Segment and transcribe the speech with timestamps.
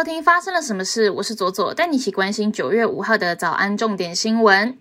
[0.00, 1.10] 收听发生了什么事？
[1.10, 4.78] 我是左左，带你一起关心九月五号的早安重点新闻。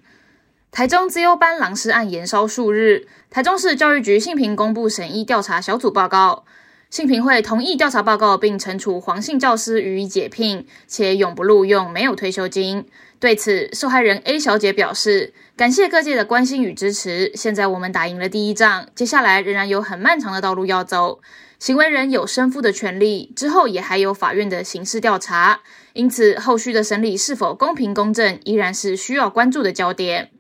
[0.72, 6.46] 台中资优班狼师案延烧数日，台中市教育局信平公布审议调查小组报告，
[6.90, 12.86] 信平会同意调查报告，并惩处黄姓教师予以解聘，且永不录用，没有退休金。
[13.20, 17.30] 对此，受害人 A 小姐表示，感谢各界的关心与支持。
[17.36, 21.20] 现在我们打赢了第一仗，接下来仍然有很漫长的道路要走。
[21.60, 25.60] 行为人有申夫的权利，之后也还有法院的刑事调查，
[25.92, 30.32] 因此后续的审理是否公平公正，依然是需要关注的焦点。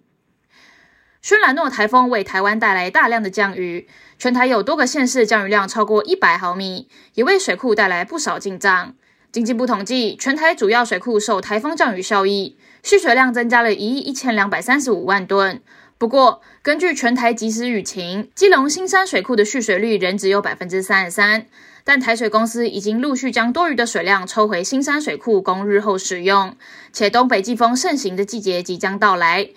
[1.21, 8.95] 轩兰诺台风为台湾带来大量的降雨，全台有多个县市降雨量超过一百毫米，也为水库带来不少进账。
[9.29, 15.61] 经济部统计，全台主要水库受台风降雨效益，蓄水量增加了一亿一千两百三十五万吨。
[15.99, 21.45] 不过，根据全台即时雨情，基隆新山水库的蓄水率仍只有百分之三十三。
[21.83, 26.55] 但台水公司已经陆续将多余的水量抽回新山水库供日后使用，
[26.93, 29.49] 且东北季风盛行的季节即将到来，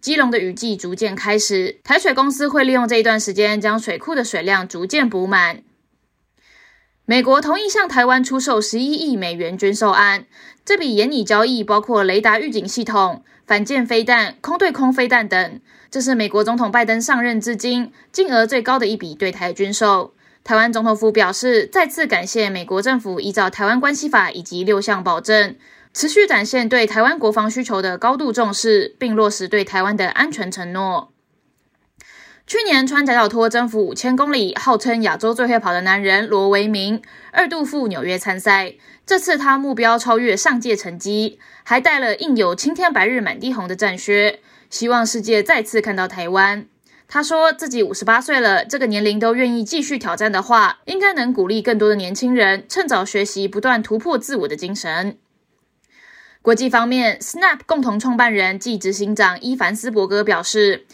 [0.00, 5.62] 基隆的雨季逐渐开始，台水公司会利用这一段时间将水库的水量逐渐补满。
[7.06, 10.24] 美国同意向台湾出售十一亿美元军售案，
[10.64, 15.60] 这笔严拟交易包括雷达预警系统、反舰飞弹、空对空飞弹等。
[15.90, 20.14] 这是美国总统拜登上任至今金额最高的一笔对台军售。
[20.42, 25.56] 台湾总统府表示，再次感谢美国政府依照《台湾关系法》以及六项保证，
[25.92, 31.13] 持续展现对台湾国防需求的高度重视，并落实对台湾的安全承诺。
[32.46, 37.00] 去年穿夹脚拖征服五千公里，号称亚洲最会跑的男人罗维明，
[37.32, 38.74] 二度赴纽约参赛。
[39.06, 46.66] 这次他目标超越上届成绩，还带了印有“青天白日满地红”的战靴，希望世界再次看到台湾。
[47.08, 55.16] 他说自己五十八岁了，这个年龄都愿意继续挑战的话，应该能鼓励更多的年轻人趁早学习，不断突破自我的精神。
[56.42, 60.84] 国际方面，Snap 共同创办人暨执行长伊凡斯伯格表示。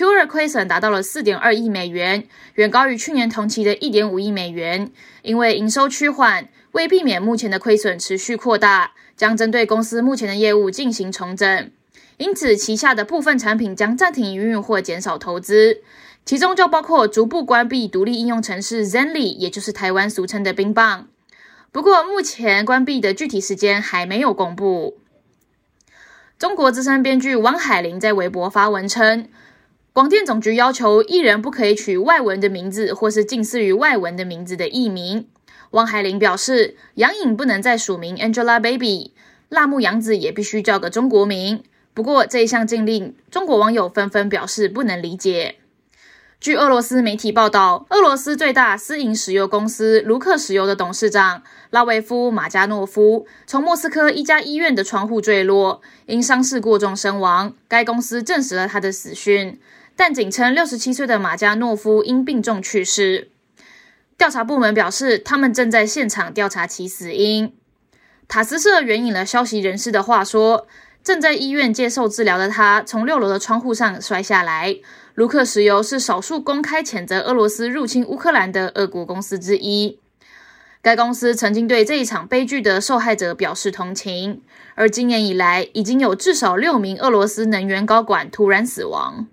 [0.00, 4.90] Q2 亏损达到了四点二亿美元，远高于去年同期的一点五亿美元。
[5.20, 11.70] 因为营收趋缓，为避免目前的亏损持续扩大，将针对公司目前的业务进行重整。
[12.16, 15.82] 因此，旗下的部分产品将暂停营运或减少投资，
[16.24, 21.08] 其中就包括逐步关闭独立应用程式 Zenly，也就是台湾俗称的冰棒。
[21.70, 24.96] 不过，目前关闭的具体时间还没有公布。
[26.38, 29.28] 中国资深编剧汪海林在微博发文称。
[29.92, 35.26] 广电总局要求艺人不可以取外文的名字或是近似于外文的名字的艺名。
[35.72, 39.10] 汪海玲表示，杨颖不能再署名 Angelababy，
[39.48, 41.64] 辣目洋子也必须叫个中国名。
[41.92, 45.56] 不过这一项禁令，中国网友纷纷表示不能理解。
[46.38, 57.52] 据俄罗斯媒体报道，俄罗斯最大私营石油公司卢克石油的董事长拉维夫马加诺夫从莫斯科一家医院的窗户坠落，因伤势过重身亡。
[57.66, 59.60] 该公司证实了他的死讯。
[60.02, 63.28] 但仅称六十七岁的马加诺夫因病重去世。
[64.16, 67.52] 调查部门表示，他们正在现场调查其死因。
[68.26, 70.66] 塔斯社援引了消息人士的话说，
[71.04, 74.74] 正在医院接受治疗的他从六楼的窗户上摔下来。
[75.12, 79.98] 卢克石油是少数公开谴责俄罗斯入侵乌克兰的俄国公司之一。
[80.80, 84.40] 该公司曾经对这一场悲剧的受害者表示同情。
[84.76, 89.26] 而今年以来，已经有至少六名俄罗斯能源高管突然死亡。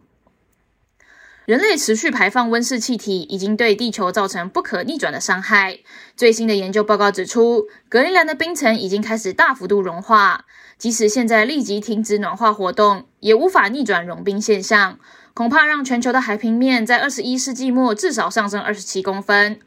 [1.47, 5.79] 人类持续排放温室气体，已经对地球造成不可逆转的伤害。
[6.17, 10.43] 最新的研究报告指出，格陵兰的冰层已经开始大幅度融化，
[10.77, 14.99] 即使现在立即停止暖化活动，也无法逆转融冰现象，
[15.33, 19.61] 恐怕让全球的海平面在二十一世纪末至少上升二十七公分。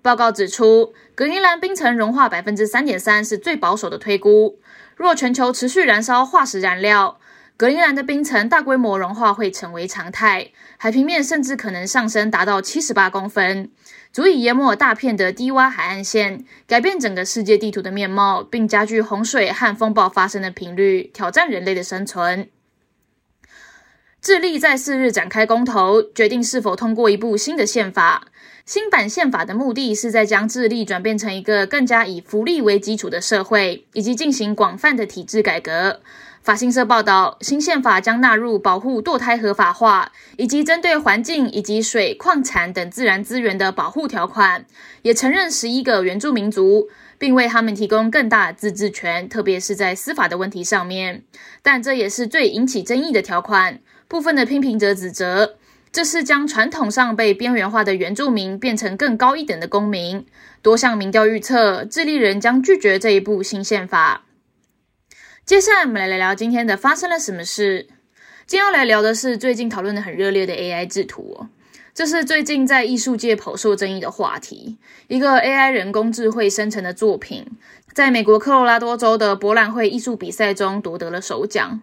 [0.00, 4.58] 报告指出，格陵兰冰层融化百分之三点三是最保守的推估。
[4.96, 7.20] 若全球持续燃烧化石燃料，
[7.58, 13.70] 格陵兰的冰层大规模融化会成为常态，海平面甚至可能上升达到七十八公分，
[14.12, 22.50] 足以淹没大片的低洼海岸线，改变整个世界地图的面貌，并加剧洪水和风暴发生的频率，挑战人类的生存。
[24.20, 28.26] 智利在四日展开公投，决定是否通过一部新的宪法。
[28.66, 36.02] 新版宪法的目的是在将智利转变成一个更加以福利为基础的社会，以及进行广泛的体制改革。
[36.46, 44.64] 法新社报道，新宪法将纳入保护堕胎合法化，以及针对环境以及水、矿产等自然资源的保护条款，
[45.02, 46.86] 也承认十一个原住民族，
[47.18, 51.24] 并为他们提供更大自治权，特别是在司法的问题上面。
[51.62, 53.80] 但这也是最引起争议的条款。
[54.06, 55.56] 部分的批评者指责。
[55.90, 60.24] 这是将传统上被边缘化的原住民变成更高一等的公民。
[60.62, 64.25] 多项民调预测，智利人将拒绝这一部新宪法。
[65.46, 67.86] 接下来，我们来聊聊今天的发生了什么事。
[68.48, 71.46] 今天要来聊的是最近讨论的很热烈的 AI 制图。
[71.94, 74.76] 这是最近在艺术界颇受争议的话题。
[75.06, 77.46] 一个 AI 人工智慧生成的作品，
[77.92, 81.80] 在美国科罗拉多州的博览会艺术比赛中夺得了首奖。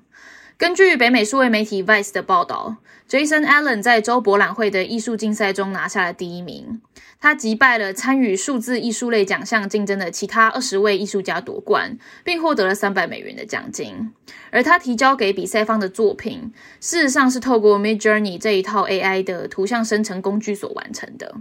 [0.64, 2.78] 根据北美数位媒体 Vice 的报道
[3.10, 6.82] ，Jason Allen 在州博览会的艺术竞赛中拿下了第一名。
[7.20, 14.14] 他击败了参与数字艺术类奖项竞争的其他二十位艺术家夺冠，并获得了三百美元的奖金。
[14.52, 21.36] 而他提交给比赛方的作品，事实上是透过 Mid Journey 这一套 AI 的图像生成工具所完成的。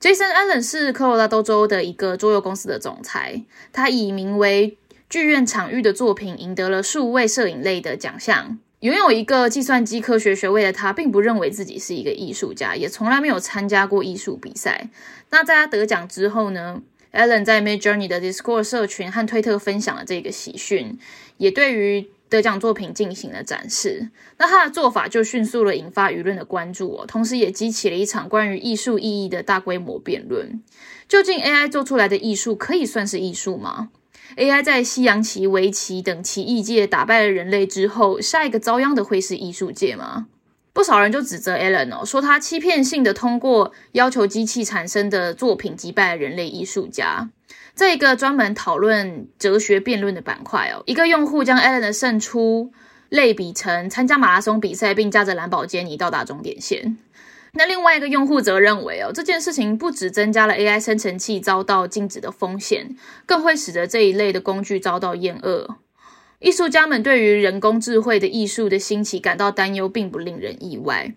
[0.00, 3.42] Jason Allen 是科罗拉多州的一个桌游公司的总裁，
[3.72, 4.78] 他以名为
[5.10, 8.60] 《剧院场域》的作品赢得了数位摄影类的奖项。
[8.78, 14.88] 拥有一个计算机科学学位的他，并不认为自己是一个艺术家，也从来没有参加过艺术比赛。
[15.30, 16.80] 那在他得奖之后呢
[17.12, 20.96] ？Allen 在 Mid Journey 的 Discord 社群和推特分享了这个喜讯，
[21.38, 24.10] 也对于得奖作品进行了展示。
[24.38, 30.62] 那他的做法就迅速的引发舆论的关注哦，同时也激起了一场关于艺术意义的大规模辩论。
[31.08, 33.88] 究竟 AI 做出来的艺术可以算是艺术吗
[34.36, 40.26] ？AI 在西洋棋、围棋等棋艺界打败了人类之后，下一个遭殃的会是艺术界吗？
[40.72, 47.28] 不少人就指责 Alan 哦，说他欺骗性的通过要求机器产生的作品击败了人类艺术家。
[47.74, 52.72] 在一个专门讨论哲学辩论的板块哦，一个用户将 Alan 的胜出
[53.08, 56.96] 类比成参加马拉松比赛并驾着蓝宝坚尼到达终点线。
[57.52, 65.76] 那另外一个用户则认为，哦，这件事情不只增加了 AI 生成器遭到禁止的风险，更会使得这一类的工具遭到厌恶。
[66.38, 71.14] 艺术家们对于人工智慧的艺术的兴起感到担忧，并不令人意外。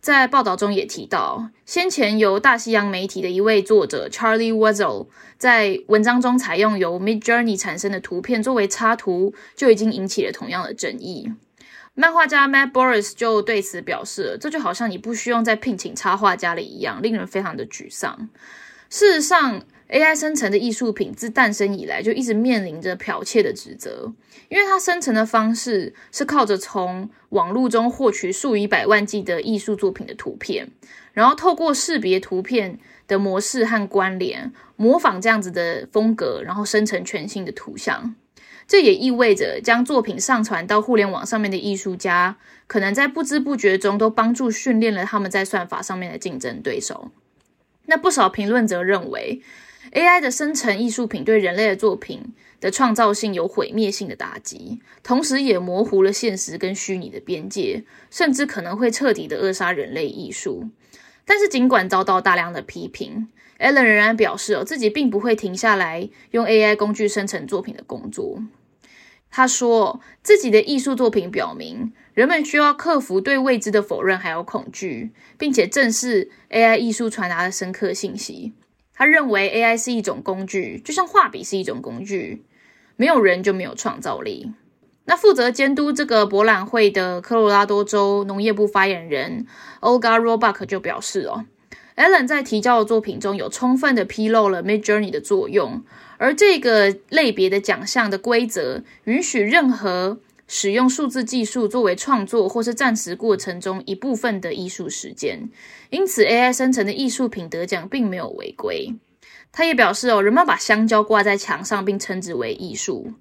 [0.00, 5.06] 在报道中也提到，先前由大西洋媒体的一位作者 Charlie w a z z l
[5.38, 11.32] 在文章中采用由 Mid Journey 产生的图片作为插图，就已经引起了同样的争议。
[11.96, 18.28] 漫画家 Matt Boris 就对此表示：“这就好像你不需要再聘请插画家了一样，令人非常的沮丧。”
[18.90, 24.12] 事实上，AI 生成的艺术品自诞生以来就一直面临着剽窃的指责，
[24.48, 30.70] 因为它生成的方式是靠着从网络中获取数以百万计的艺术作品的图片，
[31.12, 38.16] 然后透过识别图片的模式和关联，模仿这样子的风格，然后生成全新的图像。
[38.66, 47.10] 这也意味着，将作品上传到互联网上面的艺术家，可能在不知不觉中都帮助训练了他们在算法上面的竞争对手。
[47.86, 49.42] 那不少评论则认为
[49.92, 60.70] ，AI 的生成艺术品对人类的作品的创造性有毁灭性的打击，同时也模糊了现实跟虚拟的边界，甚至可能会彻底的扼杀人类艺术。
[61.24, 63.28] 但是，尽管遭到大量的批评。
[63.58, 68.42] Allen 仍然表示，哦，自己并不会停下来用 AI 工具生成作品的工作。
[69.30, 78.52] 他说，自己的艺术作品表明，人们需要克服对未知的否认还有恐惧，并且正视 AI 艺术传达的深刻信息。
[78.92, 82.44] 他认为 AI 是一种工具，就像画笔是一种工具，
[82.96, 84.52] 没有人就没有创造力。
[85.06, 89.46] 那负责监督这个博览会的科罗拉多州农业部发言人
[89.80, 91.44] Olga Robak 就表示，哦。
[91.96, 95.84] Allen 在提交的作品中有充分的披露了 Mid Journey 的作用，
[96.18, 100.18] 而这个类别的奖项的规则允许任何
[100.48, 105.48] 使用数字技术作为创作或是暂时过程中一部分的艺术时间，
[105.90, 108.96] 因此 AI 生成的艺术品得奖并没有违规。
[109.52, 113.12] 他也表示哦，人们把香蕉挂在墙上并称之为艺术，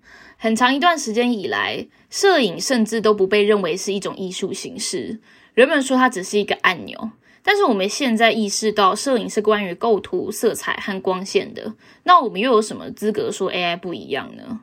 [0.44, 5.22] 很长一段时间以来，摄影甚至都不被认为是一种艺术形式，
[5.54, 7.12] 人们说它只是一个按钮。
[7.42, 11.76] 但是我们现在意识到，摄影是关于构图、色彩和光线的。
[12.04, 14.60] 那我们又有什么资格说 AI 不一样呢？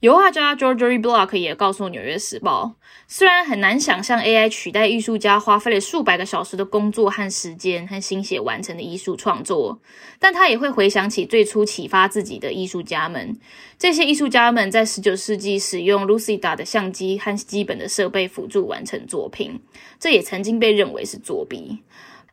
[0.00, 2.74] 油画家 George Block 也告诉《纽约时报》，
[3.06, 9.78] 虽然很难想象 AI 取代艺术家花费了数百个小时的工作和时间和心血完成的艺术创作，
[10.18, 13.38] 但他也会回想起最初启发自己的艺术家们。
[13.78, 19.60] 这些艺术家们在19世纪使用 Lucida 的相机和基本的设备辅助完成作品，
[19.98, 21.80] 这也曾经被认为是作弊。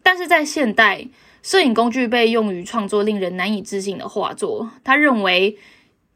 [0.01, 1.05] 但是在现代，
[1.43, 4.71] 摄影工具被用于创作令人难以置信的画作。
[4.85, 5.57] 他认为。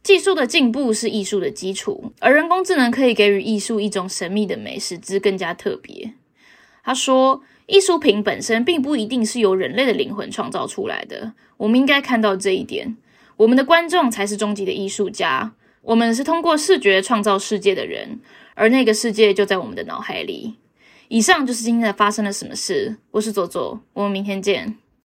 [0.03, 6.13] 技术的进步是艺术的基础，而人工智能可以给予艺术一种神秘的美，使之更加特别。
[6.84, 12.98] 他说，艺术品本身并不一定是由人类的灵魂创造出来的，我们应该看到这一点。
[13.38, 15.53] 我们的观众才是终极的艺术家，
[15.84, 18.20] 我们是通过视觉创造世界的人，
[18.55, 20.55] 而那个世界就在我们的脑海里。
[21.10, 22.98] 以上就是今天的发生了什么事。
[23.12, 24.81] 我是左左，我们明天见。